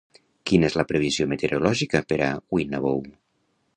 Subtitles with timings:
[0.51, 3.05] Quina és la previsió meteorològica per a Winnabow?